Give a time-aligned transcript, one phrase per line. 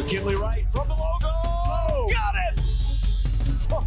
[0.00, 1.28] McKinley Wright from the logo.
[2.08, 2.58] Got it!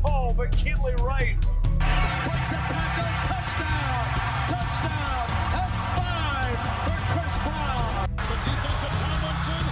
[0.05, 1.35] Oh, McKinley Wright.
[1.41, 4.05] breaks a tackle, touchdown,
[4.45, 5.25] touchdown.
[5.49, 6.53] That's five
[6.85, 8.05] for Chris Brown.
[8.13, 9.65] The defense of Tomlinson.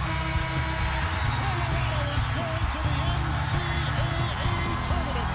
[1.30, 4.50] Colorado is going to the NCAA
[4.82, 5.30] tournament.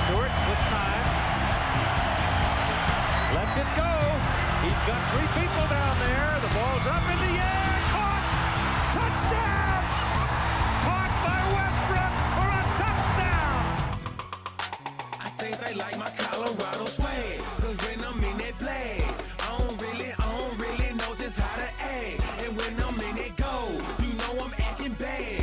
[0.00, 1.12] Stewart with time.
[3.36, 3.92] Lets it go.
[4.64, 6.40] He's got three people down there.
[6.40, 7.31] The ball's up in the
[16.72, 17.38] Swag.
[17.60, 18.62] Cause when I'm in that
[19.40, 22.42] I don't really, I don't really know just how to act.
[22.42, 25.42] And when I'm in you know I'm acting bad.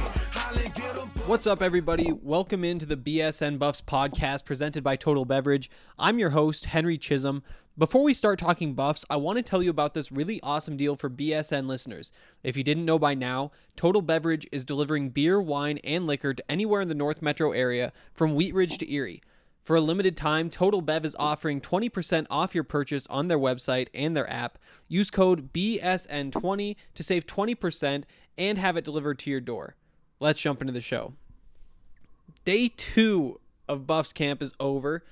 [1.28, 2.12] What's up, everybody?
[2.12, 5.70] Welcome into the BSN Buffs podcast presented by Total Beverage.
[6.00, 7.44] I'm your host, Henry Chisholm.
[7.78, 10.96] Before we start talking Buffs, I want to tell you about this really awesome deal
[10.96, 12.12] for BSN listeners.
[12.44, 16.52] If you didn't know by now, Total Beverage is delivering beer, wine, and liquor to
[16.52, 19.22] anywhere in the North Metro area from Wheat Ridge to Erie.
[19.70, 23.88] For a limited time, Total Bev is offering 20% off your purchase on their website
[23.94, 24.58] and their app.
[24.88, 28.04] Use code BSN20 to save 20%
[28.36, 29.76] and have it delivered to your door.
[30.20, 31.14] Let's jump into the show.
[32.46, 35.06] Day two of Buffs camp is over.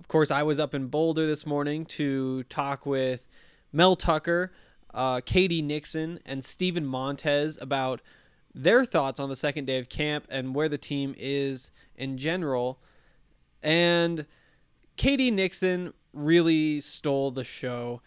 [0.00, 3.28] Of course, I was up in Boulder this morning to talk with
[3.72, 4.50] Mel Tucker,
[4.92, 8.00] uh, KD Nixon, and Steven Montez about
[8.52, 12.80] their thoughts on the second day of camp and where the team is in general.
[13.62, 14.26] And
[14.96, 18.02] KD Nixon really stole the show.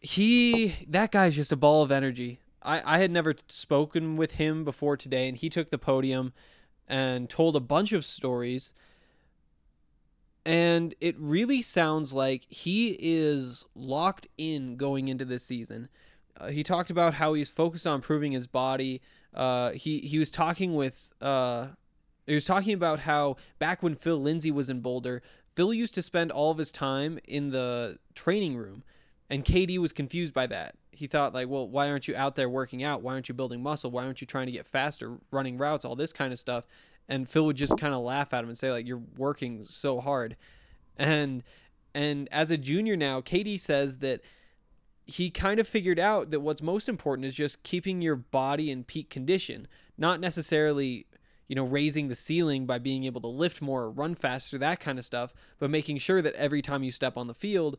[0.00, 2.40] He, that guy's just a ball of energy.
[2.62, 6.32] I, I had never spoken with him before today, and he took the podium
[6.88, 8.72] and told a bunch of stories.
[10.44, 15.88] And it really sounds like he is locked in going into this season.
[16.36, 19.00] Uh, he talked about how he's focused on improving his body.
[19.32, 21.68] Uh, he he was talking with uh,
[22.26, 25.22] he was talking about how back when Phil Lindsay was in Boulder,
[25.54, 28.84] Phil used to spend all of his time in the training room,
[29.28, 30.76] and KD was confused by that.
[30.92, 33.02] He thought like, well, why aren't you out there working out?
[33.02, 33.90] Why aren't you building muscle?
[33.90, 36.66] Why aren't you trying to get faster, running routes, all this kind of stuff?
[37.08, 40.00] And Phil would just kind of laugh at him and say like, you're working so
[40.00, 40.36] hard,
[40.96, 41.42] and
[41.94, 44.22] and as a junior now, KD says that
[45.04, 48.84] he kind of figured out that what's most important is just keeping your body in
[48.84, 49.66] peak condition,
[49.98, 51.06] not necessarily,
[51.52, 54.80] you know, raising the ceiling by being able to lift more or run faster, that
[54.80, 57.76] kind of stuff, but making sure that every time you step on the field,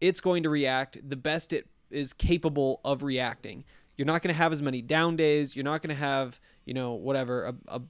[0.00, 3.62] it's going to react the best it is capable of reacting.
[3.94, 5.54] You're not going to have as many down days.
[5.54, 7.82] You're not going to have, you know, whatever, a, a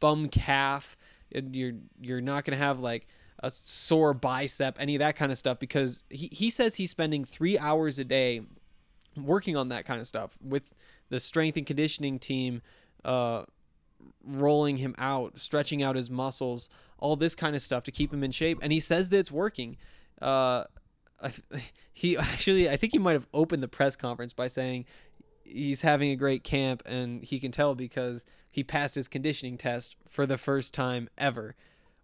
[0.00, 0.96] bum calf.
[1.30, 3.06] You're you're not going to have like
[3.40, 7.24] a sore bicep, any of that kind of stuff, because he, he says he's spending
[7.24, 8.40] three hours a day
[9.16, 10.74] working on that kind of stuff with
[11.10, 12.60] the strength and conditioning team,
[13.04, 13.44] uh,
[14.24, 16.68] rolling him out, stretching out his muscles,
[16.98, 18.58] all this kind of stuff to keep him in shape.
[18.62, 19.76] And he says that it's working.
[20.20, 20.64] Uh,
[21.22, 21.32] I,
[21.92, 24.84] he actually, I think he might have opened the press conference by saying
[25.42, 29.96] he's having a great camp, and he can tell because he passed his conditioning test
[30.08, 31.54] for the first time ever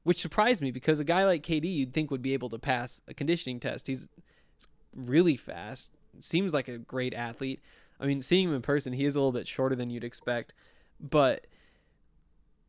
[0.04, 3.02] which surprised me because a guy like KD you'd think would be able to pass
[3.08, 3.88] a conditioning test.
[3.88, 4.08] He's
[4.94, 7.60] really fast, seems like a great athlete.
[7.98, 10.54] I mean, seeing him in person, he is a little bit shorter than you'd expect,
[11.00, 11.46] but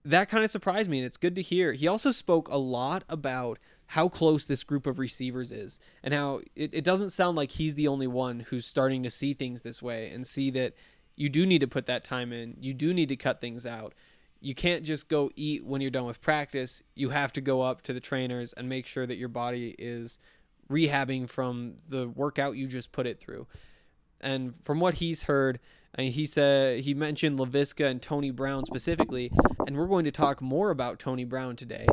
[0.06, 1.74] that kind of surprised me, and it's good to hear.
[1.74, 3.57] He also spoke a lot about
[3.88, 7.75] how close this group of receivers is and how it, it doesn't sound like he's
[7.75, 10.74] the only one who's starting to see things this way and see that
[11.16, 12.56] you do need to put that time in.
[12.60, 13.94] You do need to cut things out.
[14.42, 16.81] You can't just go eat when you're done with practice.
[16.94, 20.19] You have to go up to the trainers and make sure that your body is
[20.69, 23.48] rehabbing from the workout you just put it through.
[24.22, 25.60] And from what he's heard,
[25.98, 29.32] Mean, he said he mentioned Laviska and Tony Brown specifically,
[29.66, 31.88] and we're going to talk more about Tony Brown today.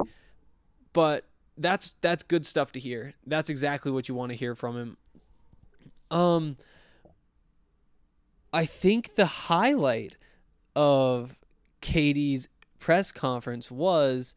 [0.93, 1.25] But
[1.57, 3.15] that's that's good stuff to hear.
[3.27, 4.97] That's exactly what you want to hear from him.
[6.11, 6.57] Um
[8.53, 10.17] I think the highlight
[10.77, 11.39] of
[11.81, 14.35] KD's press conference was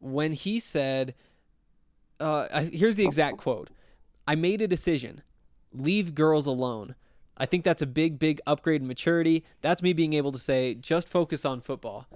[0.00, 1.14] when he said
[2.20, 3.70] uh, here's the exact quote.
[4.26, 5.22] I made a decision.
[5.72, 6.96] Leave girls alone.
[7.38, 9.44] I think that's a big, big upgrade in maturity.
[9.60, 12.06] That's me being able to say, just focus on football.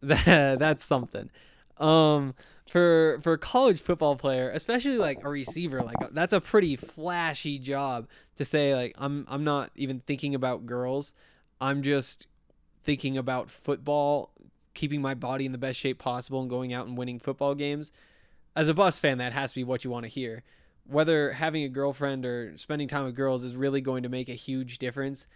[0.00, 1.30] that's something.
[1.78, 2.34] Um,
[2.70, 7.58] for for a college football player, especially like a receiver, like that's a pretty flashy
[7.58, 8.06] job
[8.36, 11.14] to say like I'm I'm not even thinking about girls.
[11.60, 12.28] I'm just
[12.84, 14.30] thinking about football,
[14.72, 17.90] keeping my body in the best shape possible and going out and winning football games.
[18.54, 20.42] As a Buffs fan, that has to be what you want to hear.
[20.84, 24.34] Whether having a girlfriend or spending time with girls is really going to make a
[24.34, 25.26] huge difference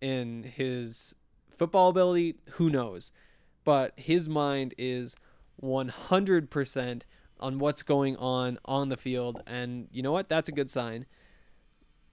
[0.00, 1.14] in his
[1.56, 3.12] football ability, who knows?
[3.64, 5.16] But his mind is
[5.62, 7.02] 100%
[7.40, 10.28] on what's going on on the field and you know what?
[10.28, 11.06] That's a good sign.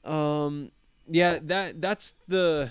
[0.03, 0.71] Um
[1.07, 2.69] yeah that that's the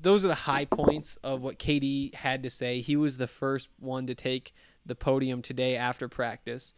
[0.00, 2.80] those are the high points of what KD had to say.
[2.80, 4.52] He was the first one to take
[4.84, 6.74] the podium today after practice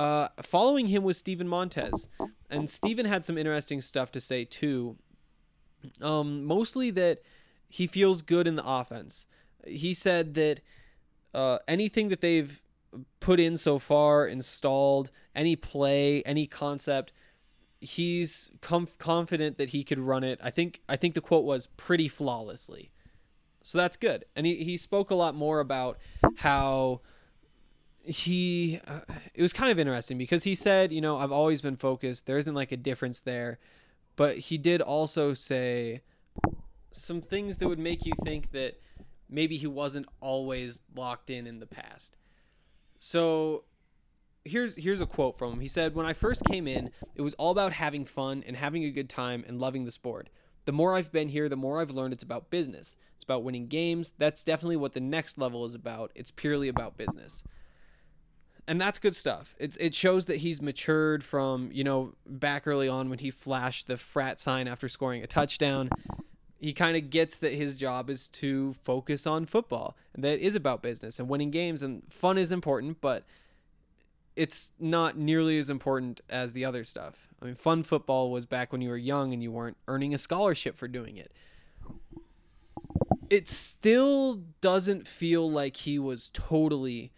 [0.00, 2.08] uh following him was Steven Montez
[2.48, 4.96] and Steven had some interesting stuff to say too
[6.00, 7.22] um mostly that
[7.68, 9.26] he feels good in the offense
[9.66, 10.60] he said that
[11.34, 12.62] uh, anything that they've
[13.20, 17.12] put in so far, installed, any play, any concept,
[17.80, 20.38] he's confident that he could run it.
[20.42, 22.90] I think I think the quote was pretty flawlessly.
[23.62, 24.24] So that's good.
[24.34, 25.98] And he, he spoke a lot more about
[26.36, 27.02] how
[28.02, 29.00] he uh,
[29.34, 32.26] it was kind of interesting because he said, you know, I've always been focused.
[32.26, 33.58] There isn't like a difference there.
[34.16, 36.02] But he did also say
[36.90, 38.78] some things that would make you think that
[39.30, 42.16] maybe he wasn't always locked in in the past.
[42.98, 43.64] So
[44.44, 45.60] here's here's a quote from him.
[45.60, 48.84] He said, "When I first came in, it was all about having fun and having
[48.84, 50.28] a good time and loving the sport.
[50.66, 52.96] The more I've been here, the more I've learned it's about business.
[53.14, 54.12] It's about winning games.
[54.18, 56.12] That's definitely what the next level is about.
[56.14, 57.44] It's purely about business."
[58.70, 59.56] And that's good stuff.
[59.58, 63.88] It's it shows that he's matured from, you know, back early on when he flashed
[63.88, 65.90] the frat sign after scoring a touchdown.
[66.56, 70.82] He kind of gets that his job is to focus on football that is about
[70.82, 73.24] business and winning games and fun is important but
[74.36, 77.26] it's not nearly as important as the other stuff.
[77.42, 80.18] I mean fun football was back when you were young and you weren't earning a
[80.18, 81.32] scholarship for doing it.
[83.28, 87.10] It still doesn't feel like he was totally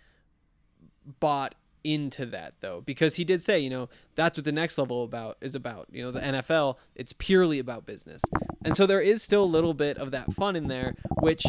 [1.20, 1.54] bought
[1.84, 5.36] into that though because he did say you know that's what the next level about
[5.40, 8.22] is about you know the NFL it's purely about business.
[8.64, 11.44] And so there is still a little bit of that fun in there which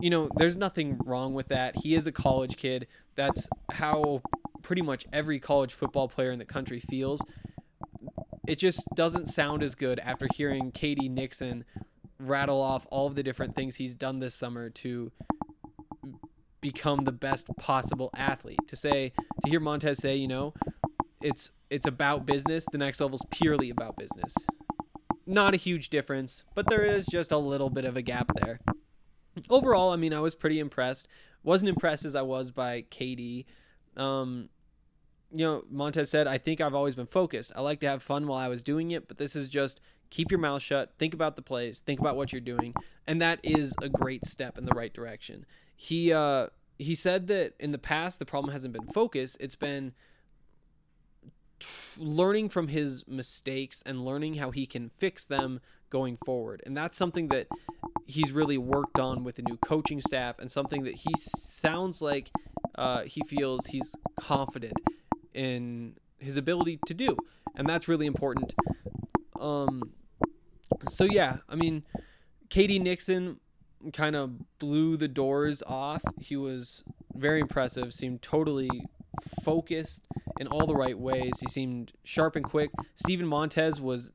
[0.00, 1.76] you know there's nothing wrong with that.
[1.82, 2.86] He is a college kid.
[3.16, 4.22] That's how
[4.62, 7.22] pretty much every college football player in the country feels.
[8.46, 11.64] It just doesn't sound as good after hearing KD Nixon
[12.18, 15.12] rattle off all of the different things he's done this summer to
[16.64, 18.66] become the best possible athlete.
[18.68, 19.12] To say
[19.44, 20.54] to hear Montez say, you know,
[21.20, 22.64] it's it's about business.
[22.72, 24.34] The next level's purely about business.
[25.26, 28.60] Not a huge difference, but there is just a little bit of a gap there.
[29.50, 31.06] Overall, I mean, I was pretty impressed.
[31.42, 33.44] Wasn't impressed as I was by KD.
[33.98, 34.48] Um,
[35.30, 37.52] you know, Montez said, I think I've always been focused.
[37.54, 40.30] I like to have fun while I was doing it, but this is just keep
[40.30, 42.72] your mouth shut, think about the plays, think about what you're doing,
[43.06, 45.44] and that is a great step in the right direction
[45.76, 49.92] he uh he said that in the past the problem hasn't been focus it's been
[51.96, 56.62] learning from his mistakes and learning how he can fix them going forward.
[56.66, 57.46] And that's something that
[58.06, 62.30] he's really worked on with the new coaching staff and something that he sounds like
[62.74, 64.80] uh, he feels he's confident
[65.32, 67.16] in his ability to do.
[67.54, 68.54] And that's really important.
[69.38, 69.92] Um
[70.88, 71.84] so yeah i mean
[72.48, 73.38] KD Nixon
[73.92, 76.02] kind of blew the doors off.
[76.20, 78.70] He was very impressive, seemed totally
[79.42, 80.06] focused
[80.40, 81.40] in all the right ways.
[81.40, 82.70] He seemed sharp and quick.
[82.94, 84.10] Steven Montez was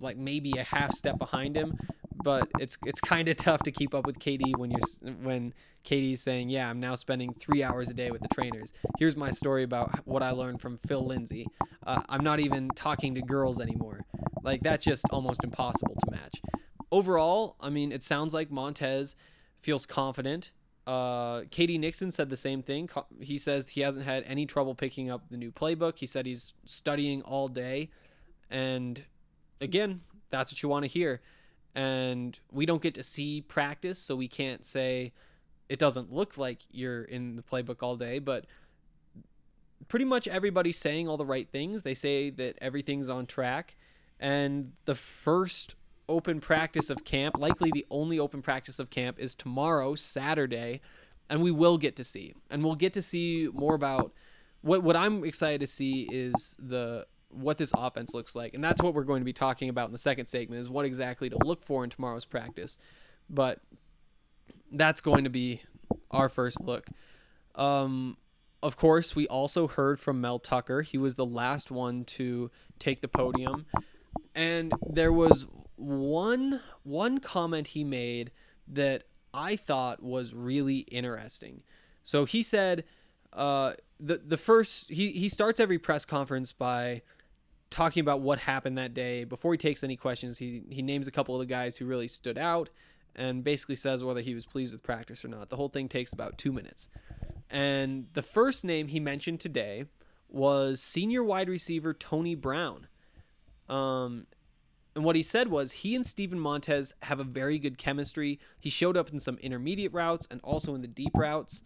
[0.00, 1.76] like maybe a half step behind him,
[2.22, 6.22] but it's it's kind of tough to keep up with KD when you're when KD's
[6.22, 9.62] saying, "Yeah, I'm now spending three hours a day with the trainers." Here's my story
[9.62, 11.46] about what I learned from Phil Lindsay.
[11.86, 14.04] Uh, I'm not even talking to girls anymore.
[14.42, 16.40] Like that's just almost impossible to match.
[16.90, 19.14] Overall, I mean, it sounds like Montez
[19.60, 20.52] feels confident.
[20.86, 22.88] Uh, KD Nixon said the same thing.
[23.20, 25.98] He says he hasn't had any trouble picking up the new playbook.
[25.98, 27.90] He said he's studying all day.
[28.50, 29.02] And
[29.60, 31.20] again, that's what you want to hear.
[31.74, 35.12] And we don't get to see practice, so we can't say
[35.68, 38.46] it doesn't look like you're in the playbook all day, but
[39.88, 41.82] pretty much everybody's saying all the right things.
[41.82, 43.76] They say that everything's on track.
[44.18, 45.74] And the first
[46.08, 50.80] open practice of camp, likely the only open practice of camp, is tomorrow, Saturday.
[51.30, 52.34] And we will get to see.
[52.50, 54.12] And we'll get to see more about
[54.62, 58.54] what what I'm excited to see is the what this offense looks like.
[58.54, 60.86] And that's what we're going to be talking about in the second segment is what
[60.86, 62.78] exactly to look for in tomorrow's practice.
[63.28, 63.60] But
[64.72, 65.62] that's going to be
[66.10, 66.86] our first look.
[67.54, 68.16] Um,
[68.62, 70.82] of course, we also heard from Mel Tucker.
[70.82, 73.66] He was the last one to take the podium,
[74.34, 75.46] and there was
[75.78, 78.30] one one comment he made
[78.66, 81.62] that I thought was really interesting.
[82.02, 82.84] So he said,
[83.32, 87.02] uh, the the first he he starts every press conference by
[87.70, 89.24] talking about what happened that day.
[89.24, 92.08] Before he takes any questions, he he names a couple of the guys who really
[92.08, 92.70] stood out
[93.14, 95.50] and basically says whether he was pleased with practice or not.
[95.50, 96.88] The whole thing takes about two minutes.
[97.50, 99.86] And the first name he mentioned today
[100.28, 102.86] was senior wide receiver Tony Brown.
[103.68, 104.26] Um,
[104.94, 108.40] and what he said was he and Steven Montez have a very good chemistry.
[108.58, 111.62] He showed up in some intermediate routes and also in the deep routes.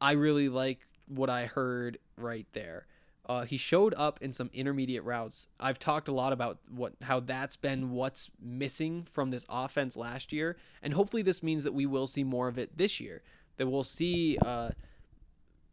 [0.00, 2.86] I really like what I heard right there.
[3.26, 5.48] Uh, he showed up in some intermediate routes.
[5.60, 10.32] I've talked a lot about what how that's been what's missing from this offense last
[10.32, 13.22] year, and hopefully this means that we will see more of it this year.
[13.58, 14.70] That we'll see uh,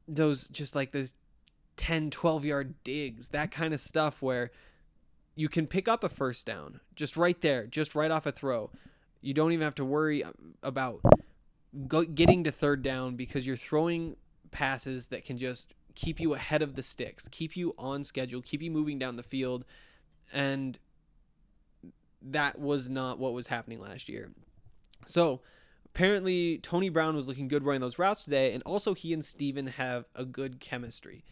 [0.08, 1.16] those just like those
[1.78, 4.52] 10, 12 yard digs, that kind of stuff where
[5.38, 8.72] you can pick up a first down just right there, just right off a throw.
[9.22, 10.24] You don't even have to worry
[10.64, 11.02] about
[11.88, 14.18] getting to third down because you're throwing
[14.50, 18.64] passes that can just keep you ahead of the sticks, keep you on schedule, keep
[18.64, 19.64] you moving down the field.
[20.34, 20.80] And
[22.24, 24.32] that was not what was happening last year.
[25.06, 25.42] So
[25.86, 29.68] apparently, Tony Brown was looking good running those routes today, and also he and Steven
[29.68, 31.24] have a good chemistry.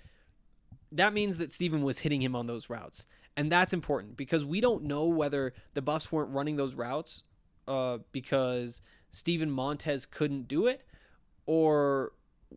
[0.92, 3.08] That means that Steven was hitting him on those routes.
[3.38, 7.24] And that's important because we don't know whether the Buffs weren't running those routes
[7.68, 10.84] uh, because Steven Montez couldn't do it
[11.46, 12.14] or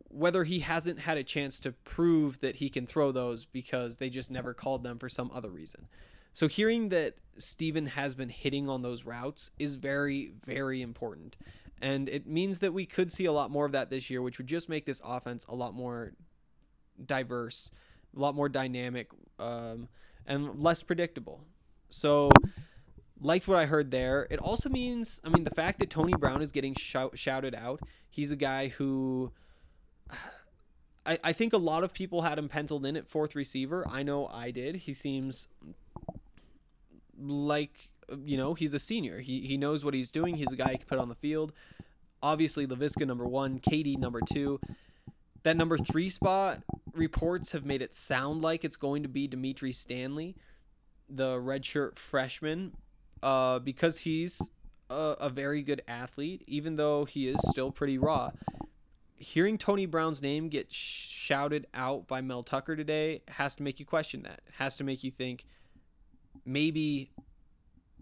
[0.07, 4.09] whether he hasn't had a chance to prove that he can throw those because they
[4.09, 5.87] just never called them for some other reason.
[6.31, 11.37] So hearing that Steven has been hitting on those routes is very, very important.
[11.81, 14.37] And it means that we could see a lot more of that this year, which
[14.37, 16.13] would just make this offense a lot more
[17.03, 17.71] diverse,
[18.15, 19.09] a lot more dynamic,
[19.39, 19.87] um,
[20.25, 21.41] and less predictable.
[21.89, 22.29] So
[23.21, 24.27] liked what I heard there.
[24.29, 27.81] It also means, I mean, the fact that Tony Brown is getting shout, shouted out.
[28.09, 29.31] He's a guy who
[31.05, 33.85] I, I think a lot of people had him penciled in at fourth receiver.
[33.89, 34.75] I know I did.
[34.77, 35.47] He seems
[37.17, 37.89] like
[38.23, 39.19] you know he's a senior.
[39.19, 40.35] He he knows what he's doing.
[40.35, 41.51] He's a guy you can put on the field.
[42.21, 44.59] Obviously, Laviska number one, KD number two.
[45.43, 46.63] That number three spot
[46.99, 50.35] reports have made it sound like it's going to be Dimitri Stanley,
[51.09, 52.75] the redshirt freshman,
[53.23, 54.51] uh, because he's
[54.89, 58.31] a, a very good athlete, even though he is still pretty raw.
[59.15, 63.85] Hearing Tony Brown's name get shouted out by Mel Tucker today has to make you
[63.85, 64.41] question that.
[64.57, 65.45] Has to make you think
[66.45, 67.11] maybe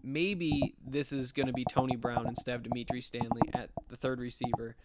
[0.02, 4.20] maybe this is going to be Tony Brown instead of Dimitri Stanley at the third
[4.20, 4.76] receiver.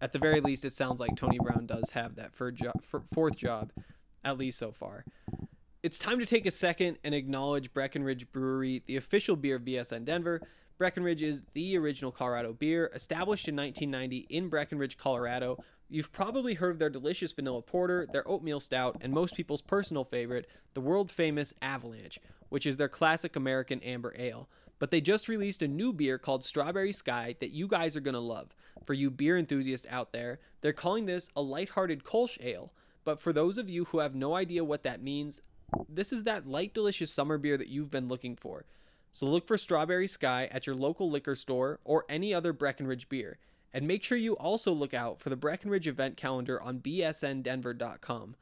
[0.00, 3.36] At the very least, it sounds like Tony Brown does have that third job, fourth
[3.36, 3.72] job,
[4.24, 5.04] at least so far.
[5.82, 10.04] It's time to take a second and acknowledge Breckenridge Brewery, the official beer of BSN
[10.04, 10.42] Denver.
[10.78, 15.62] Breckenridge is the original Colorado beer, established in 1990 in Breckenridge, Colorado.
[15.88, 20.04] You've probably heard of their delicious vanilla porter, their oatmeal stout, and most people's personal
[20.04, 22.18] favorite, the world famous Avalanche,
[22.50, 24.48] which is their classic American amber ale.
[24.78, 28.14] But they just released a new beer called Strawberry Sky that you guys are going
[28.14, 28.54] to love.
[28.84, 32.72] For you beer enthusiasts out there, they're calling this a lighthearted Kolsch ale.
[33.04, 35.40] But for those of you who have no idea what that means,
[35.88, 38.64] this is that light, delicious summer beer that you've been looking for.
[39.12, 43.38] So look for Strawberry Sky at your local liquor store or any other Breckenridge beer.
[43.72, 48.36] And make sure you also look out for the Breckenridge event calendar on bsndenver.com.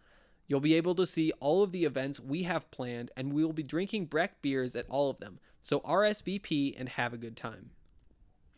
[0.47, 3.53] You'll be able to see all of the events we have planned, and we will
[3.53, 5.39] be drinking Breck beers at all of them.
[5.61, 7.71] So RSVP and have a good time.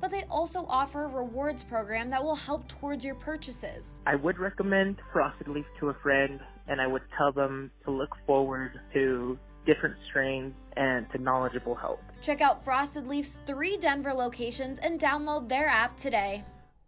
[0.00, 4.00] but they also offer a rewards program that will help towards your purchases.
[4.06, 8.14] I would recommend Frosted Leaf to a friend, and I would tell them to look
[8.26, 12.00] forward to different strains and to knowledgeable help.
[12.22, 16.44] Check out Frosted Leaf's three Denver locations and download their app today.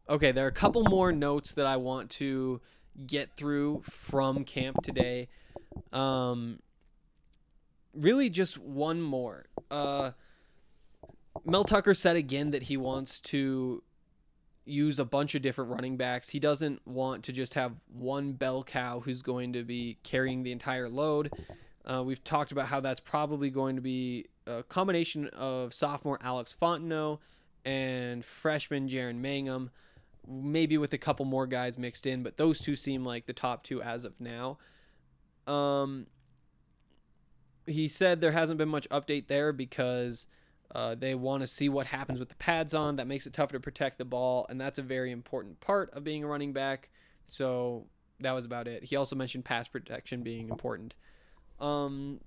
[0.09, 2.61] Okay, there are a couple more notes that I want to
[3.07, 5.29] get through from camp today.
[5.93, 6.59] Um,
[7.95, 9.47] really, just one more.
[9.71, 10.13] Uh,
[11.45, 13.83] Mel Tucker said again that he wants to
[14.65, 16.29] use a bunch of different running backs.
[16.29, 20.53] He doesn't want to just have one bell cow who's going to be carrying the
[20.53, 21.33] entire load.
[21.85, 26.55] Uh, we've talked about how that's probably going to be a combination of sophomore Alex
[26.61, 27.19] Fontenot
[27.65, 29.71] and freshman Jaren Mangum,
[30.27, 33.63] maybe with a couple more guys mixed in, but those two seem like the top
[33.63, 34.59] two as of now.
[35.47, 36.07] Um,
[37.67, 40.27] he said there hasn't been much update there because
[40.75, 42.97] uh, they want to see what happens with the pads on.
[42.97, 46.05] That makes it tougher to protect the ball, and that's a very important part of
[46.05, 46.91] being a running back.
[47.27, 47.87] So
[48.21, 48.85] that was about it.
[48.85, 50.95] He also mentioned pass protection being important.
[51.59, 52.21] Um,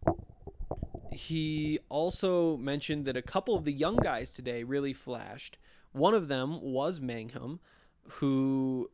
[1.11, 5.57] he also mentioned that a couple of the young guys today really flashed.
[5.91, 7.59] One of them was Mangum,
[8.03, 8.89] who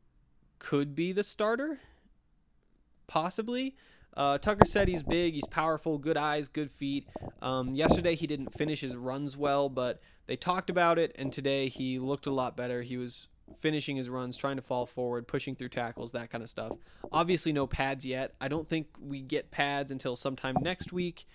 [0.60, 1.80] could be the starter,
[3.08, 3.76] possibly.
[4.16, 7.08] Uh, Tucker said he's big, he's powerful, good eyes, good feet.
[7.42, 11.70] Um, yesterday he didn't finish his runs well, but they talked about it, and today
[11.70, 12.82] he looked a lot better.
[12.82, 16.50] He was finishing his runs, trying to fall forward, pushing through tackles, that kind of
[16.50, 16.74] stuff.
[17.12, 18.34] Obviously, no pads yet.
[18.42, 21.26] I don't think we get pads until sometime next week,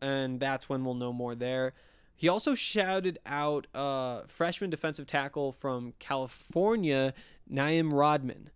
[0.00, 1.74] and that's when we'll know more there.
[2.16, 7.14] He also shouted out uh, freshman defensive tackle from California,
[7.48, 8.50] Naim Rodman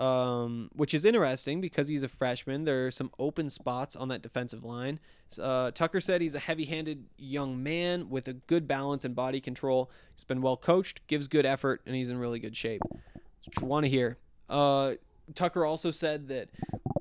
[0.00, 2.64] um, which is interesting because he's a freshman.
[2.64, 4.98] There are some open spots on that defensive line.
[5.40, 9.40] Uh, Tucker said he's a heavy handed young man with a good balance and body
[9.40, 9.90] control.
[10.14, 12.80] He's been well coached, gives good effort, and he's in really good shape.
[13.14, 14.16] That's you want to hear.
[14.48, 14.94] Uh,
[15.34, 16.48] Tucker also said that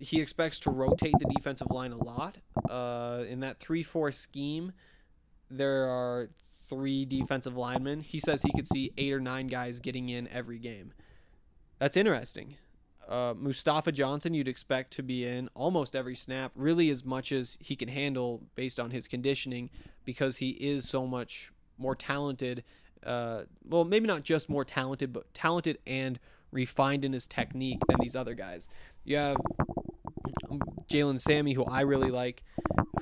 [0.02, 2.38] he expects to rotate the defensive line a lot.
[2.70, 4.74] Uh, in that 3 4 scheme,
[5.50, 6.30] there are
[6.68, 8.02] three defensive linemen.
[8.02, 10.92] He says he could see eight or nine guys getting in every game.
[11.80, 12.58] That's interesting.
[13.10, 17.58] Uh, Mustafa Johnson, you'd expect to be in almost every snap, really as much as
[17.60, 19.72] he can handle based on his conditioning,
[20.06, 22.64] because he is so much more talented.
[23.04, 26.20] Uh, well, maybe not just more talented, but talented and
[26.52, 28.70] refined in his technique than these other guys.
[29.04, 29.38] You have
[30.88, 32.44] Jalen Sami, who I really like,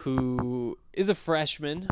[0.01, 1.89] who is a freshman,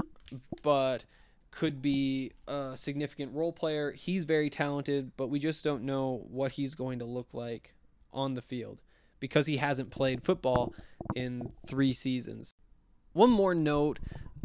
[0.64, 1.04] but
[1.52, 3.92] could be a significant role player.
[3.92, 7.75] He's very talented, but we just don't know what he's going to look like
[8.16, 8.82] on the field
[9.20, 10.74] because he hasn't played football
[11.16, 12.54] in three seasons.
[13.14, 14.00] One more note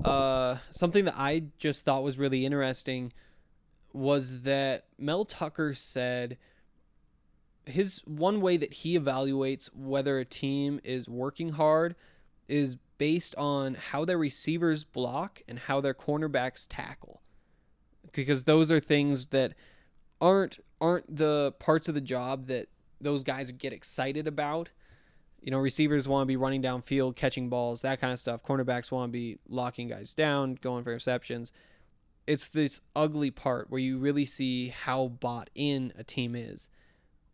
[0.04, 3.12] uh, something that I just thought was really interesting
[3.92, 6.38] was that Mel Tucker said
[7.66, 11.94] his one way that he evaluates whether a team is working hard
[12.48, 17.22] is based on how their receivers block and how their cornerbacks tackle
[18.12, 19.54] because those are things that
[20.20, 22.68] aren't aren't the parts of the job that
[23.00, 24.70] those guys get excited about.
[25.40, 28.42] You know, receivers want to be running downfield, catching balls, that kind of stuff.
[28.42, 31.50] Cornerbacks want to be locking guys down, going for receptions.
[32.26, 36.68] It's this ugly part where you really see how bought in a team is.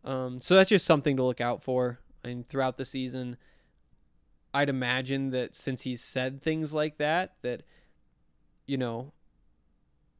[0.03, 1.99] Um, so that's just something to look out for.
[2.23, 3.37] And throughout the season,
[4.53, 7.63] I'd imagine that since he's said things like that, that
[8.65, 9.13] you know,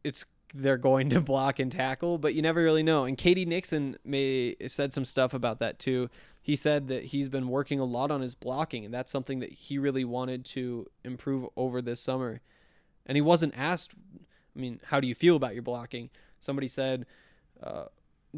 [0.03, 3.03] it's they're going to block and tackle, but you never really know.
[3.05, 6.09] And KD Nixon may said some stuff about that too.
[6.41, 9.51] He said that he's been working a lot on his blocking, and that's something that
[9.51, 12.39] he really wanted to improve over this summer.
[13.05, 13.93] And he wasn't asked,
[14.55, 16.09] I mean, how do you feel about your blocking?
[16.39, 17.05] Somebody said,
[17.61, 17.85] uh,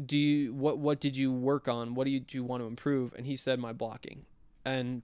[0.04, 1.94] "Do you what what did you work on?
[1.94, 4.24] What do you, do you want to improve?" And he said, "My blocking."
[4.64, 5.02] And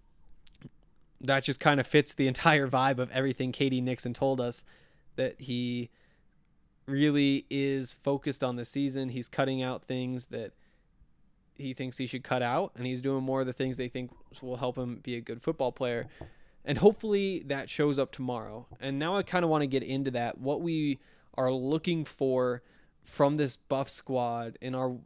[1.20, 4.64] that just kind of fits the entire vibe of everything KD Nixon told us
[5.16, 5.90] that he
[6.86, 9.08] really is focused on the season.
[9.08, 10.52] He's cutting out things that
[11.54, 14.10] he thinks he should cut out, and he's doing more of the things they think
[14.42, 16.06] will help him be a good football player.
[16.64, 18.66] And hopefully that shows up tomorrow.
[18.80, 20.38] And now I kind of want to get into that.
[20.38, 20.98] What we
[21.34, 22.62] are looking for
[23.02, 24.96] from this buff squad in our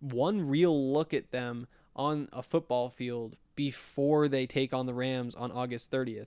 [0.00, 5.34] one real look at them on a football field before they take on the Rams
[5.34, 6.26] on August 30th.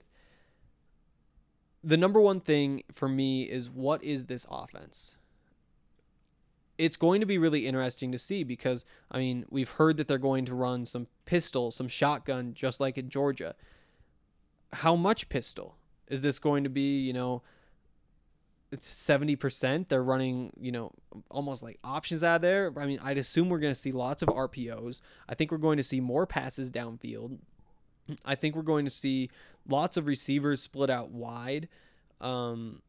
[1.82, 5.16] The number one thing for me is what is this offense?
[6.76, 10.18] It's going to be really interesting to see because, I mean, we've heard that they're
[10.18, 13.54] going to run some pistol, some shotgun, just like in Georgia.
[14.72, 15.76] How much pistol?
[16.06, 17.42] Is this going to be, you know,
[18.76, 19.88] seventy percent.
[19.88, 20.92] They're running, you know,
[21.30, 22.72] almost like options out there.
[22.76, 25.00] I mean, I'd assume we're going to see lots of RPOs.
[25.28, 27.38] I think we're going to see more passes downfield.
[28.24, 29.30] I think we're going to see
[29.68, 31.68] lots of receivers split out wide.
[32.20, 32.82] Um,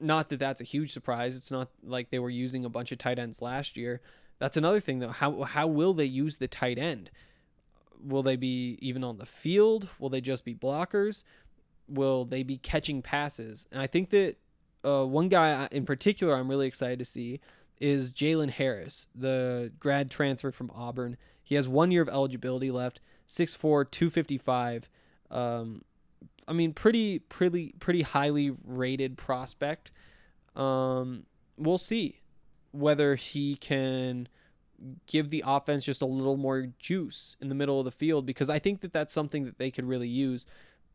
[0.00, 1.36] not that that's a huge surprise.
[1.36, 4.00] It's not like they were using a bunch of tight ends last year.
[4.38, 5.10] That's another thing though.
[5.10, 7.10] How how will they use the tight end?
[8.02, 9.88] Will they be even on the field?
[9.98, 11.24] Will they just be blockers?
[11.88, 13.66] Will they be catching passes?
[13.72, 14.36] And I think that
[14.84, 17.40] uh, one guy in particular I'm really excited to see
[17.80, 21.16] is Jalen Harris, the grad transfer from Auburn.
[21.42, 24.88] He has one year of eligibility left, 6'4", 255.
[25.30, 25.82] Um,
[26.46, 29.90] I mean, pretty, pretty, pretty highly rated prospect.
[30.54, 31.24] Um,
[31.56, 32.20] we'll see
[32.72, 34.28] whether he can
[35.06, 38.50] give the offense just a little more juice in the middle of the field because
[38.50, 40.46] I think that that's something that they could really use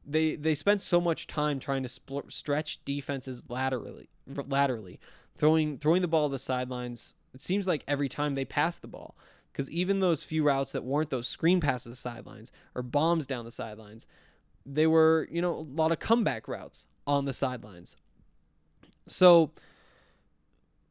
[0.06, 4.10] they they spent so much time trying to spl- stretch defenses laterally
[4.48, 5.00] laterally
[5.38, 8.88] throwing throwing the ball to the sidelines it seems like every time they pass the
[8.88, 9.16] ball
[9.52, 13.52] because even those few routes that weren't those screen passes sidelines or bombs down the
[13.52, 14.08] sidelines
[14.66, 17.96] they were you know a lot of comeback routes on the sidelines
[19.08, 19.52] so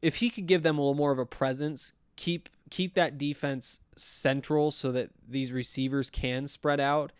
[0.03, 3.81] if he could give them a little more of a presence keep keep that defense
[3.97, 7.13] central so that these receivers can spread out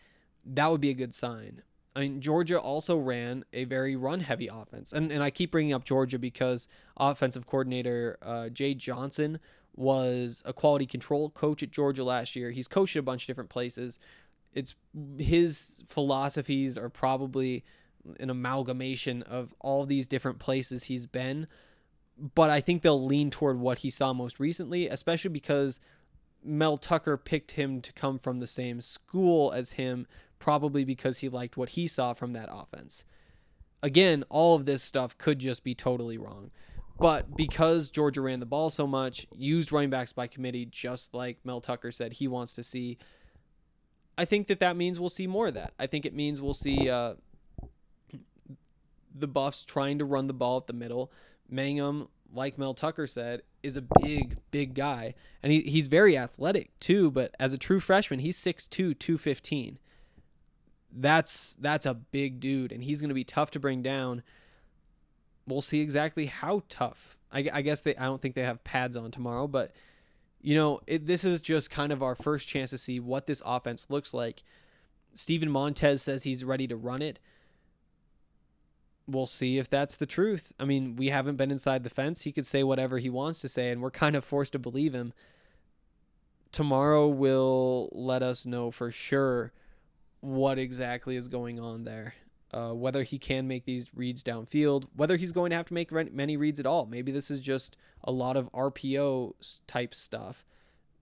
[0.45, 1.61] that would be a good sign
[1.95, 4.93] I mean, Georgia also ran a very run heavy offense.
[4.93, 9.39] And, and I keep bringing up Georgia because offensive coordinator uh, Jay Johnson
[9.79, 12.51] was a quality control coach at Georgia last year.
[12.51, 13.97] He's coached at a bunch of different places.
[14.53, 14.75] It's
[15.17, 17.63] his philosophies are probably
[18.19, 21.47] an amalgamation of all these different places he's been.
[22.35, 25.79] But I think they'll lean toward what he saw most recently, especially because
[26.43, 30.07] Mel Tucker picked him to come from the same school as him
[30.39, 33.05] probably because he liked what he saw from that offense.
[33.81, 36.51] Again, all of this stuff could just be totally wrong.
[36.99, 41.37] But because Georgia ran the ball so much, used running backs by committee, just like
[41.43, 42.97] Mel Tucker said he wants to see,
[44.17, 45.73] I think that that means we'll see more of that.
[45.79, 47.13] I think it means we'll see uh,
[49.15, 51.11] the Buffs trying to run the ball at the middle.
[51.49, 55.15] Mangum, like Mel Tucker said, is a big, big guy.
[55.41, 59.79] And he, he's very athletic too, but as a true freshman, he's 6'2, 215
[60.91, 64.23] that's that's a big dude, and he's going to be tough to bring down.
[65.49, 67.17] We'll see exactly how tough.
[67.31, 67.95] I, I guess they.
[67.95, 69.73] I don't think they have pads on tomorrow, but
[70.41, 73.41] you know, it, this is just kind of our first chance to see what this
[73.45, 74.43] offense looks like.
[75.13, 77.19] Steven Montez says he's ready to run it.
[79.07, 80.53] We'll see if that's the truth.
[80.59, 82.21] I mean, we haven't been inside the fence.
[82.21, 84.93] He could say whatever he wants to say, and we're kind of forced to believe
[84.93, 85.13] him.
[86.51, 89.51] Tomorrow will let us know for sure
[90.21, 92.13] what exactly is going on there.
[92.51, 95.91] Uh, whether he can make these reads downfield, whether he's going to have to make
[95.91, 96.87] many reads at all.
[96.87, 100.47] Maybe this is just a lot of RPO type stuff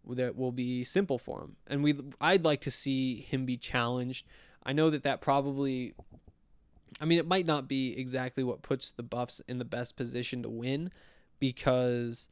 [0.09, 1.55] that will be simple for him.
[1.65, 4.27] And we, I'd like to see him be challenged.
[4.63, 5.93] I know that that probably,
[6.99, 10.43] I mean, it might not be exactly what puts the Buffs in the best position
[10.43, 10.91] to win
[11.39, 12.27] because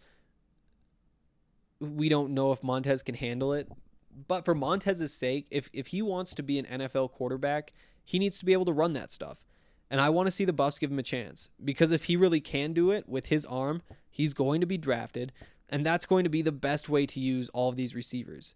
[1.80, 3.69] we don't know if Montez can handle it
[4.28, 7.73] but for Montez's sake, if if he wants to be an NFL quarterback,
[8.06, 9.46] he needs to be able to run that stuff.
[9.89, 12.39] And I want to see the Buffs give him a chance because if he really
[12.39, 15.32] can do it with his arm, he's going to be drafted,
[15.70, 18.56] and that's going to be the best way to use all of these receivers.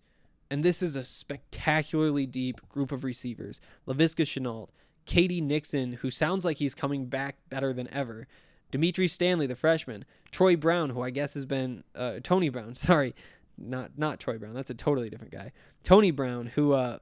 [0.51, 3.61] And this is a spectacularly deep group of receivers.
[3.87, 4.69] Laviska Shenault,
[5.05, 8.27] KD Nixon, who sounds like he's coming back better than ever.
[8.71, 10.05] Dimitri Stanley, the freshman.
[10.31, 13.15] Troy Brown, who I guess has been uh, Tony Brown, sorry,
[13.57, 14.53] not not Troy Brown.
[14.53, 15.51] That's a totally different guy.
[15.83, 16.99] Tony Brown, who uh,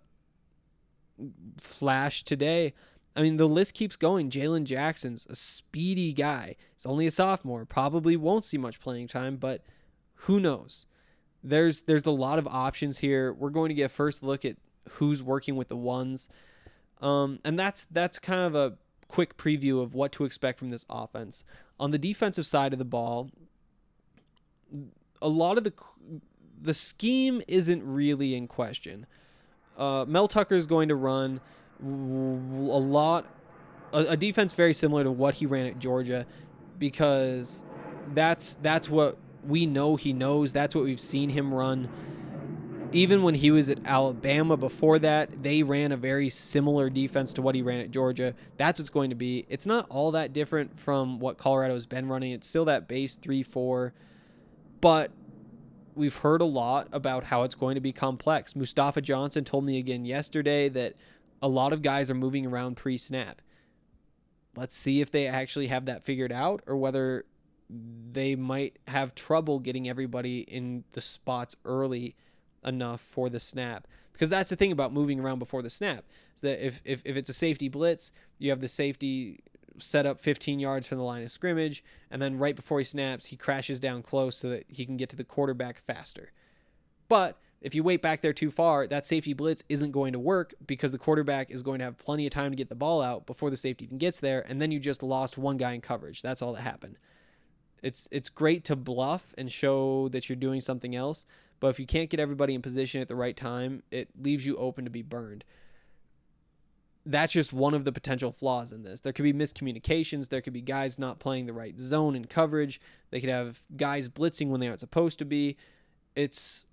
[1.59, 2.73] flashed today.
[3.15, 4.29] I mean, the list keeps going.
[4.29, 6.55] Jalen Jackson's a speedy guy.
[6.75, 7.65] He's only a sophomore.
[7.65, 9.63] Probably won't see much playing time, but
[10.21, 10.85] who knows?
[11.43, 13.33] There's there's a lot of options here.
[13.33, 14.57] We're going to get a first look at
[14.91, 16.29] who's working with the ones,
[17.01, 18.77] um, and that's that's kind of a
[19.07, 21.43] quick preview of what to expect from this offense.
[21.79, 23.31] On the defensive side of the ball,
[25.21, 25.73] a lot of the
[26.59, 29.05] the scheme isn't really in question.
[29.77, 31.39] Uh, Mel Tucker is going to run
[31.79, 33.25] a lot,
[33.93, 36.25] a, a defense very similar to what he ran at Georgia,
[36.79, 37.63] because
[38.13, 40.53] that's that's what we know he knows.
[40.53, 41.89] That's what we've seen him run.
[42.93, 47.41] Even when he was at Alabama before that, they ran a very similar defense to
[47.41, 48.33] what he ran at Georgia.
[48.55, 49.45] That's what's going to be.
[49.49, 52.31] It's not all that different from what Colorado's been running.
[52.31, 53.93] It's still that base 3 4.
[54.79, 55.11] But
[55.97, 58.55] we've heard a lot about how it's going to be complex.
[58.55, 60.95] Mustafa Johnson told me again yesterday that
[61.41, 63.41] a lot of guys are moving around pre snap.
[64.55, 67.25] Let's see if they actually have that figured out or whether
[67.69, 72.15] they might have trouble getting everybody in the spots early
[72.63, 73.87] enough for the snap.
[74.13, 76.05] Because that's the thing about moving around before the snap.
[76.35, 79.41] Is that if, if, if it's a safety blitz, you have the safety
[79.79, 83.27] set up 15 yards from the line of scrimmage, and then right before he snaps,
[83.27, 86.31] he crashes down close so that he can get to the quarterback faster.
[87.07, 90.53] But if you wait back there too far, that safety blitz isn't going to work
[90.65, 93.25] because the quarterback is going to have plenty of time to get the ball out
[93.25, 96.21] before the safety even gets there, and then you just lost one guy in coverage.
[96.21, 96.97] That's all that happened.
[97.81, 101.25] It's it's great to bluff and show that you're doing something else,
[101.59, 104.57] but if you can't get everybody in position at the right time, it leaves you
[104.57, 105.43] open to be burned.
[107.09, 108.99] That's just one of the potential flaws in this.
[108.99, 110.27] There could be miscommunications.
[110.27, 112.81] There could be guys not playing the right zone in coverage.
[113.11, 115.55] They could have guys blitzing when they aren't supposed to be.
[116.15, 116.65] It's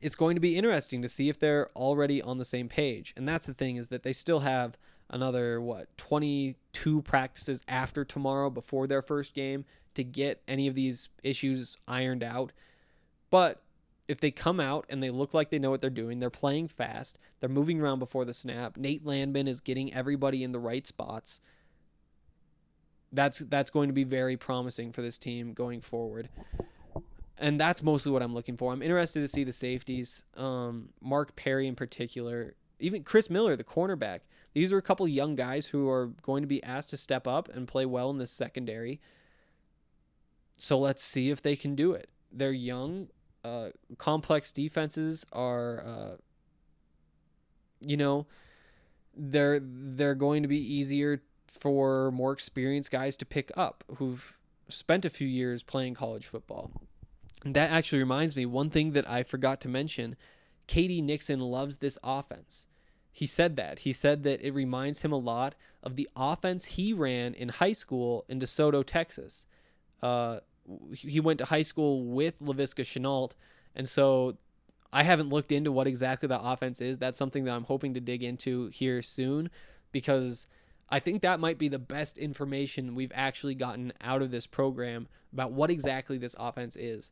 [0.00, 3.12] it's going to be interesting to see if they're already on the same page.
[3.16, 4.78] And that's the thing is that they still have
[5.10, 11.08] another what 22 practices after tomorrow before their first game to get any of these
[11.22, 12.52] issues ironed out.
[13.30, 13.60] But
[14.08, 16.68] if they come out and they look like they know what they're doing, they're playing
[16.68, 18.76] fast, they're moving around before the snap.
[18.76, 21.40] Nate Landman is getting everybody in the right spots.
[23.12, 26.28] That's that's going to be very promising for this team going forward.
[27.38, 28.72] And that's mostly what I'm looking for.
[28.72, 33.64] I'm interested to see the safeties, um, Mark Perry in particular, even Chris Miller, the
[33.64, 34.20] cornerback.
[34.54, 37.48] These are a couple young guys who are going to be asked to step up
[37.48, 39.00] and play well in this secondary.
[40.58, 42.10] So let's see if they can do it.
[42.30, 43.08] They're young.
[43.44, 46.16] Uh, complex defenses are, uh,
[47.80, 48.26] you know,
[49.14, 54.36] they're they're going to be easier for more experienced guys to pick up who've
[54.68, 56.70] spent a few years playing college football.
[57.44, 60.16] And that actually reminds me one thing that I forgot to mention.
[60.68, 62.66] KD Nixon loves this offense.
[63.10, 63.80] He said that.
[63.80, 67.72] He said that it reminds him a lot of the offense he ran in high
[67.72, 69.44] school in DeSoto, Texas.
[70.00, 70.40] Uh,
[70.94, 73.34] he went to high school with Laviska Shenault,
[73.74, 74.36] and so
[74.92, 76.98] I haven't looked into what exactly the offense is.
[76.98, 79.50] That's something that I'm hoping to dig into here soon
[79.90, 80.46] because
[80.90, 85.08] I think that might be the best information we've actually gotten out of this program
[85.32, 87.10] about what exactly this offense is.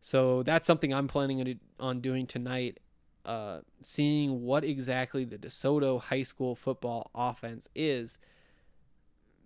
[0.00, 2.78] So that's something I'm planning on doing tonight
[3.24, 8.18] uh, seeing what exactly the DeSoto high school football offense is,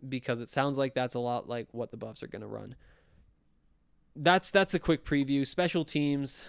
[0.08, 2.76] because it sounds like that's a lot like what the Buffs are going to run.
[4.16, 5.46] That's that's a quick preview.
[5.46, 6.44] Special teams,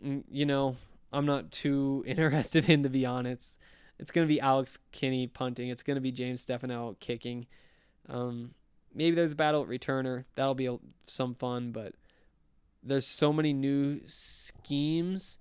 [0.00, 0.76] you know,
[1.12, 3.58] I'm not too interested in to be honest.
[3.98, 5.70] It's to be Alex Kinney punting.
[5.70, 7.46] It's to be James Stefanou kicking.
[8.08, 8.52] Um,
[8.94, 10.24] maybe there's a battle at returner.
[10.34, 11.94] That'll be a, some fun, but
[12.82, 15.38] there's so many new schemes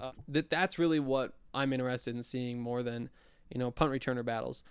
[0.00, 3.10] uh, that that's really what I'm interested in seeing more than
[3.52, 4.64] you know punt returner battles.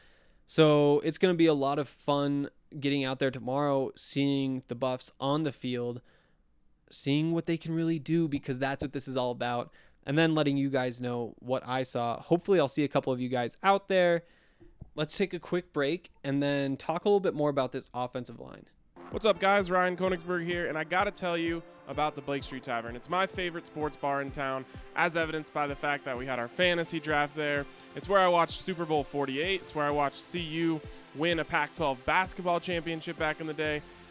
[0.45, 5.11] So it's to be a lot of fun getting out there tomorrow, seeing the Buffs
[5.19, 6.01] on the field,
[6.93, 9.71] seeing what they can really do because that's what this is all about,
[10.05, 12.19] and then letting you guys know what I saw.
[12.21, 14.23] Hopefully, I'll see a couple of you guys out there.
[14.95, 18.39] Let's take a quick break and then talk a little bit more about this offensive
[18.39, 18.65] line.
[19.09, 19.69] What's up, guys?
[19.69, 22.95] Ryan Koenigsberg here, and I gotta tell you about the Blake Street Tavern.
[22.95, 26.39] It's my favorite sports bar in town, as evidenced by the fact that we had
[26.39, 27.65] our fantasy draft there.
[27.95, 29.61] It's where I watched Super Bowl 48.
[29.61, 30.79] It's where I watched CU
[31.15, 33.81] win a Pac 12 basketball championship back in the day.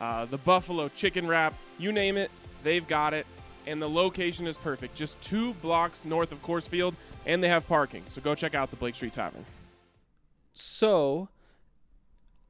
[0.00, 2.30] uh, the buffalo chicken wrap, you name it,
[2.62, 3.26] they've got it.
[3.66, 7.66] And the location is perfect, just two blocks north of Coors Field, and they have
[7.66, 8.04] parking.
[8.06, 9.44] So go check out the Blake Street Tavern.
[10.54, 11.28] So,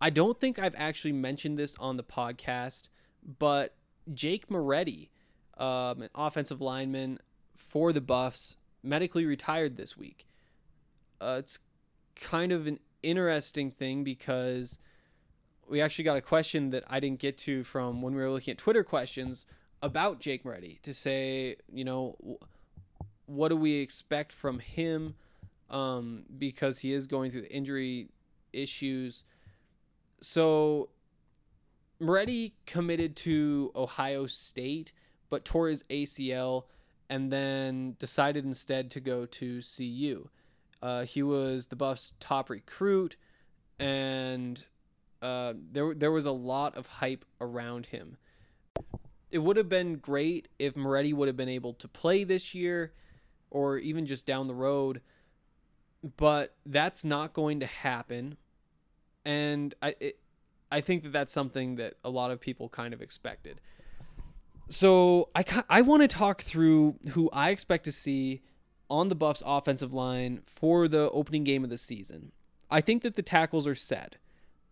[0.00, 2.88] I don't think I've actually mentioned this on the podcast,
[3.38, 3.74] but
[4.12, 5.10] Jake Moretti,
[5.56, 7.18] um, an offensive lineman
[7.54, 10.26] for the Buffs, medically retired this week.
[11.20, 11.58] Uh, it's
[12.14, 14.78] kind of an interesting thing because
[15.68, 18.52] we actually got a question that I didn't get to from when we were looking
[18.52, 19.46] at Twitter questions
[19.82, 22.16] about Jake Moretti to say, you know,
[23.26, 25.14] what do we expect from him
[25.70, 28.08] um, because he is going through the injury
[28.52, 29.24] issues.
[30.20, 30.90] So
[32.00, 34.92] Moretti committed to Ohio State,
[35.28, 36.64] but tore his ACL
[37.08, 40.28] and then decided instead to go to CU.
[40.82, 43.16] Uh, he was the Buffs' top recruit,
[43.78, 44.66] and
[45.22, 48.16] uh, there there was a lot of hype around him.
[49.30, 52.92] It would have been great if Moretti would have been able to play this year,
[53.50, 55.00] or even just down the road,
[56.16, 58.36] but that's not going to happen.
[59.24, 60.18] And I it,
[60.70, 63.60] I think that that's something that a lot of people kind of expected.
[64.68, 68.42] So I I want to talk through who I expect to see
[68.88, 72.32] on the Buffs offensive line for the opening game of the season.
[72.70, 74.16] I think that the tackles are set.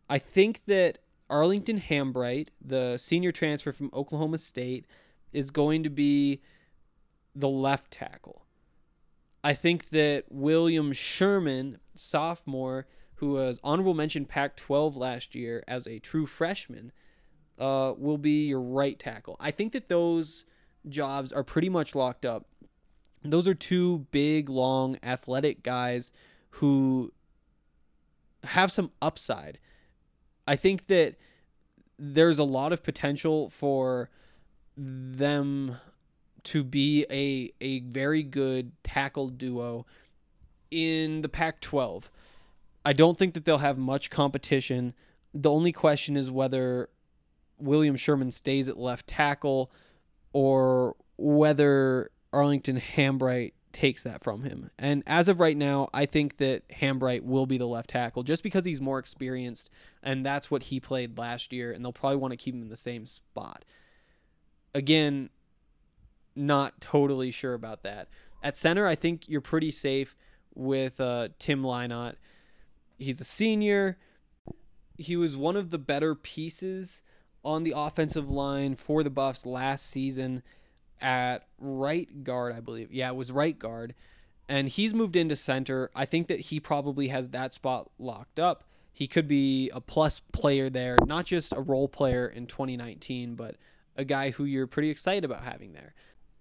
[0.08, 0.98] I think that
[1.30, 4.86] Arlington Hambright, the senior transfer from Oklahoma State,
[5.32, 6.40] is going to be
[7.34, 8.44] the left tackle.
[9.42, 12.86] I think that William Sherman, sophomore,
[13.16, 16.92] who was honorable mention Pac 12 last year as a true freshman,
[17.58, 19.36] uh, will be your right tackle.
[19.38, 20.44] I think that those
[20.88, 22.46] jobs are pretty much locked up.
[23.22, 26.12] Those are two big, long, athletic guys
[26.50, 27.12] who
[28.44, 29.58] have some upside.
[30.46, 31.16] I think that
[31.98, 34.10] there's a lot of potential for
[34.76, 35.76] them
[36.44, 39.86] to be a a very good tackle duo
[40.70, 42.10] in the Pac-12.
[42.84, 44.92] I don't think that they'll have much competition.
[45.32, 46.90] The only question is whether
[47.58, 49.70] William Sherman stays at left tackle
[50.32, 54.70] or whether Arlington Hambright takes that from him.
[54.78, 58.42] And as of right now, I think that Hambright will be the left tackle just
[58.42, 59.68] because he's more experienced
[60.02, 62.68] and that's what he played last year and they'll probably want to keep him in
[62.68, 63.64] the same spot.
[64.74, 65.28] Again,
[66.34, 68.08] not totally sure about that.
[68.42, 70.16] At center, I think you're pretty safe
[70.54, 72.14] with uh, Tim Lynott.
[72.98, 73.98] He's a senior.
[74.96, 77.02] He was one of the better pieces
[77.44, 80.42] on the offensive line for the Buffs last season
[81.00, 82.92] at right guard, I believe.
[82.92, 83.94] Yeah, it was right guard.
[84.48, 85.90] And he's moved into center.
[85.94, 88.64] I think that he probably has that spot locked up.
[88.92, 93.56] He could be a plus player there, not just a role player in 2019, but
[93.96, 95.94] a guy who you're pretty excited about having there.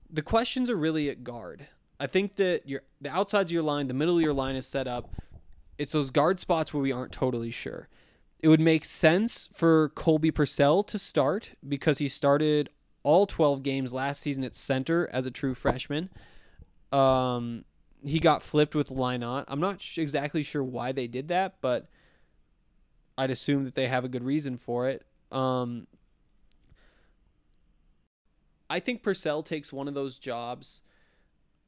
[0.09, 1.67] The questions are really at guard.
[1.99, 4.67] I think that your the outsides of your line, the middle of your line is
[4.67, 5.15] set up.
[5.77, 7.87] It's those guard spots where we aren't totally sure.
[8.39, 12.69] It would make sense for Colby Pursell to start because he started
[13.03, 16.09] all 12 games last season at center as a true freshman.
[16.91, 17.65] Um,
[18.05, 19.45] he got flipped with Lynott.
[19.47, 21.87] I'm not sh- exactly sure why they did that, but
[23.17, 25.05] I'd assume that they have a good reason for it.
[25.31, 25.87] Um,
[28.69, 30.81] I think Pursell takes one of those jobs.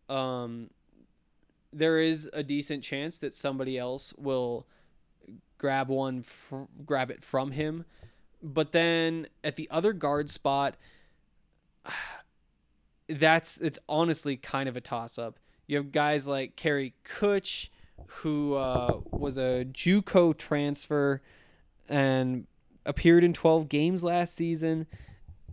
[0.10, 0.70] Um,
[1.72, 4.66] there is a decent chance that somebody else will
[5.58, 7.86] grab one, fr- grab it from him.
[8.42, 10.78] But then at the other guard spot,
[13.10, 15.40] that's it's honestly kind of a toss up.
[15.68, 17.70] You have guys like Kary Kutsch,
[18.08, 21.22] who uh, was a JUCO transfer
[21.90, 22.46] and
[22.86, 24.88] appeared in 12 games last season.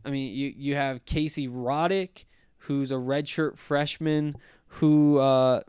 [0.05, 2.25] I mean, you you have Casey Roddick,
[2.59, 5.61] who's a redshirt freshman who uh,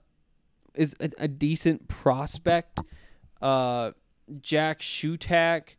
[0.73, 2.80] is a, a, decent prospect.
[3.41, 3.91] Uh,
[4.41, 5.76] Jack Shutack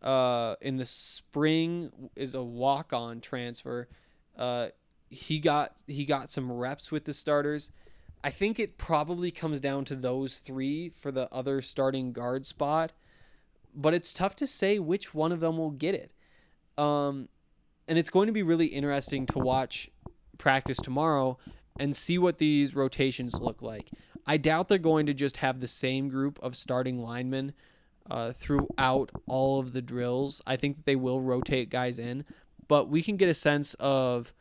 [0.00, 3.88] uh, in the spring is a walk on transfer.
[4.36, 4.68] Uh,
[5.10, 7.70] he got he got some reps with the starters.
[8.24, 12.92] I think it probably comes down to those three for the other starting guard spot,
[13.74, 16.12] but it's tough to say which one of them will get it.
[16.80, 17.28] Um,
[17.88, 19.90] and it's going to be really interesting to watch
[20.38, 21.36] practice tomorrow
[21.78, 23.90] and see what these rotations look like.
[24.26, 27.54] I doubt they're going to just have the same group of starting linemen
[28.10, 30.40] uh, throughout all of the drills.
[30.46, 32.24] I think that they will rotate guys in,
[32.68, 34.32] but we can get a sense of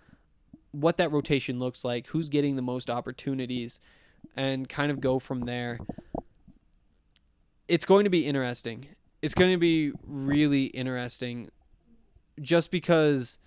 [0.71, 3.79] what that rotation looks like, who's getting the most opportunities,
[4.35, 5.79] and kind of go from there.
[7.67, 8.87] It's going to be interesting.
[9.21, 11.49] It's going to be really interesting
[12.39, 13.37] just because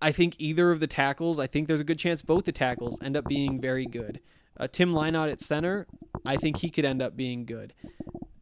[0.00, 3.00] I think either of the tackles, I think there's a good chance both the tackles
[3.02, 4.20] end up being very good.
[4.58, 5.86] Uh, Tim Lynott at center,
[6.24, 7.74] I think he could end up being good.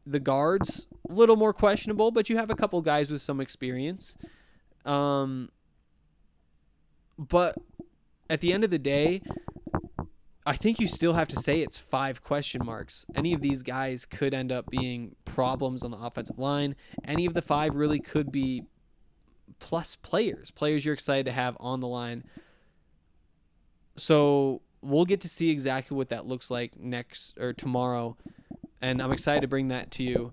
[0.07, 4.17] The guards, a little more questionable, but you have a couple guys with some experience.
[4.85, 5.51] Um,
[7.19, 7.57] but
[8.29, 9.23] at the end of the day,
[10.45, 13.07] I think you still have to say it's five question marks.
[13.15, 16.75] Any of these guys could end up being problems on the offensive line.
[17.05, 18.65] Any of the five really could be
[19.61, 22.25] plus players, players you're excited to have on the line.
[23.97, 28.17] So we'll get to see exactly what that looks like next or tomorrow,
[28.81, 30.33] and I'm excited to bring that to you.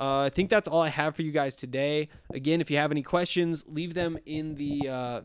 [0.00, 2.08] Uh, I think that's all I have for you guys today.
[2.32, 5.20] Again, if you have any questions, leave them in the uh,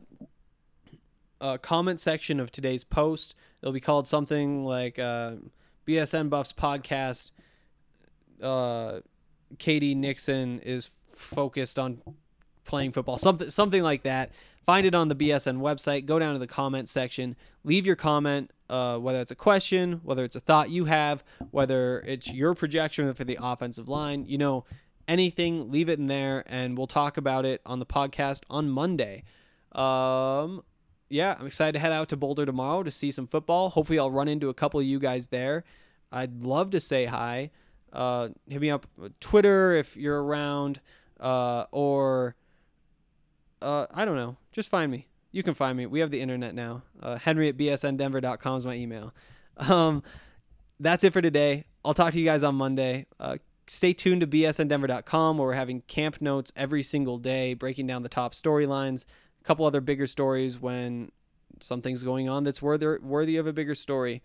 [1.39, 3.35] uh, comment section of today's post.
[3.61, 5.35] It'll be called something like uh,
[5.87, 7.31] BSN Buffs Podcast.
[8.41, 8.99] Uh,
[9.55, 12.01] KD Nixon is focused on
[12.65, 14.31] playing football, something something like that.
[14.65, 16.05] Find it on the BSN website.
[16.05, 17.35] Go down to the comment section.
[17.63, 21.99] Leave your comment, uh, whether it's a question, whether it's a thought you have, whether
[21.99, 24.25] it's your projection for the offensive line.
[24.25, 24.65] You know,
[25.07, 29.23] anything, leave it in there, and we'll talk about it on the podcast on Monday.
[29.71, 30.63] Um,
[31.09, 33.69] yeah, I'm excited to head out to Boulder tomorrow to see some football.
[33.69, 35.63] Hopefully, I'll run into a couple of you guys there.
[36.11, 37.51] I'd love to say hi.
[37.93, 40.81] Uh, hit me up on Twitter if you're around,
[41.19, 42.35] uh, or
[43.65, 44.37] uh, I don't know.
[44.51, 45.07] Just find me.
[45.31, 45.85] You can find me.
[45.85, 46.83] We have the internet now.
[47.01, 49.13] Uh, Henry at bsndenver.com is my email.
[49.57, 50.03] Um,
[50.81, 51.63] that's it for today.
[51.85, 53.05] I'll talk to you guys on Monday.
[53.21, 53.37] Uh,
[53.67, 58.09] stay tuned to bsndenver.com where we're having camp notes every single day, breaking down the
[58.09, 59.05] top storylines,
[59.39, 61.09] a couple other bigger stories when
[61.61, 64.21] something's going on that's worthy worthy of a bigger story.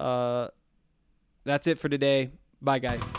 [0.00, 0.48] Uh,
[1.44, 2.30] that's it for today.
[2.62, 3.12] Bye, guys.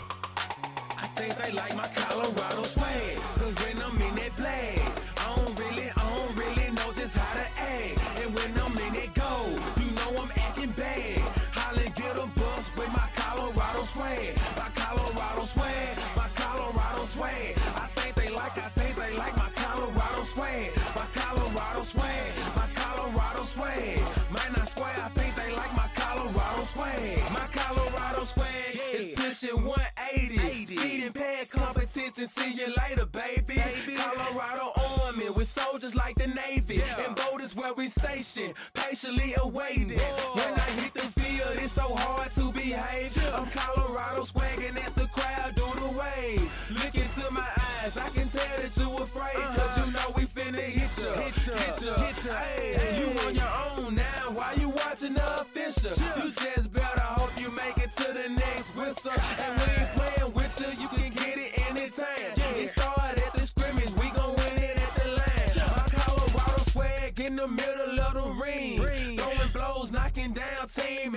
[29.44, 30.66] Pushing 180.
[30.66, 33.42] Speed and pad competition, see you later, baby.
[33.46, 33.96] baby.
[33.96, 34.72] Colorado
[35.04, 36.82] Army with soldiers like the Navy.
[37.04, 39.98] And boat is where we station, patiently awaiting.
[39.98, 43.16] When I hit the field, it's so hard to behave.
[43.34, 46.70] I'm Colorado swagging as the crowd do the wave.
[46.70, 49.34] Look into my eyes, I can tell that you afraid.
[49.34, 49.84] Cause uh-huh.
[49.84, 51.12] you know we finna hit ya.
[51.20, 52.34] Hit ya, hit ya, hit ya.
[52.34, 55.92] Hey, you on your own now, why you watching the official?
[55.92, 59.12] You just better hope you make it to the next whistle.
[59.38, 60.23] And we ain't playing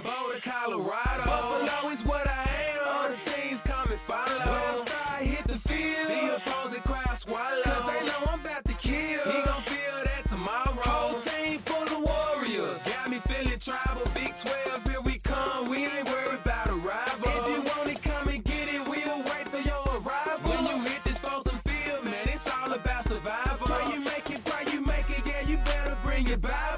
[0.00, 1.24] Colorado.
[1.24, 2.02] Buffalo is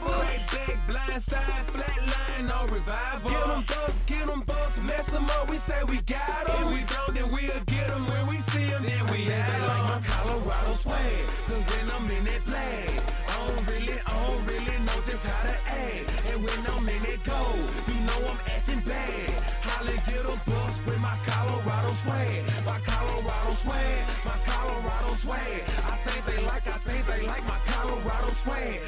[0.06, 3.30] Crack back, blind side, flat line, no revival.
[3.30, 5.48] Get them bucks, get them bucks, mess them up.
[5.48, 6.68] We say we got them.
[6.68, 8.06] If we don't, then we'll get them.
[8.06, 9.68] When we see them, then we have them.
[9.68, 11.26] like my Colorado swag.
[11.48, 12.90] Cause when I'm in that flag,
[13.28, 16.06] I don't really, I don't really know just how to act.
[16.30, 19.30] And when I'm in that goal, you know I'm acting bad.
[19.64, 22.44] Holly get a bus with my Colorado swag.
[22.64, 25.62] My Colorado swag, my Colorado swag.
[25.84, 28.80] I think they like, I think they like my Colorado swag.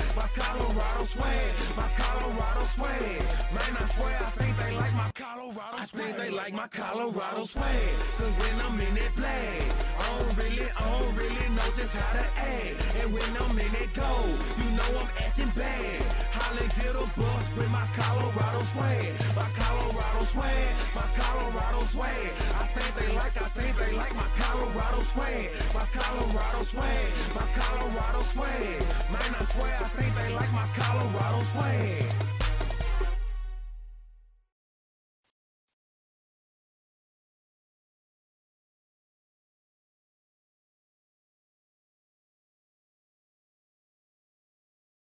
[0.57, 3.21] My Colorado swag, my Colorado swag.
[3.53, 5.77] Man, I swear, I think they like my Colorado swag.
[5.77, 7.93] I think they like my Colorado swag.
[8.17, 9.63] Cause when I'm in that flag,
[10.01, 12.77] I don't really, I don't really know just how to act.
[12.97, 16.03] And when I'm in that goal, you know I'm acting bad.
[16.33, 19.13] Holly get a bus with my Colorado swag.
[19.37, 22.33] My Colorado swag, my Colorado swag.
[22.57, 25.53] I think they like, I think they like my Colorado swag.
[25.77, 28.81] My Colorado swag, my Colorado swag.
[29.13, 32.36] Man, I swear, I think they like my Colorado swag.